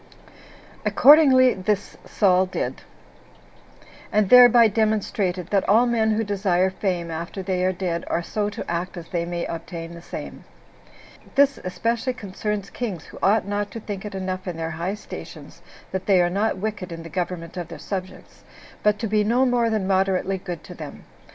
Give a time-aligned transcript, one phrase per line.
[0.83, 2.81] Accordingly this Saul did,
[4.11, 8.49] and thereby demonstrated that all men who desire fame after they are dead are so
[8.49, 10.43] to act as they may obtain the same:
[11.35, 15.61] this especially concerns kings, who ought not to think it enough in their high stations
[15.91, 18.43] that they are not wicked in the government of their subjects,
[18.81, 21.03] but to be no more than moderately good to them.